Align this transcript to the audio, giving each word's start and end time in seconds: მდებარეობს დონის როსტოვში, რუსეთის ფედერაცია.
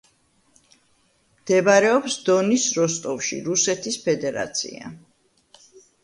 მდებარეობს 1.41 2.15
დონის 2.29 2.65
როსტოვში, 2.77 3.37
რუსეთის 3.49 3.99
ფედერაცია. 4.07 4.89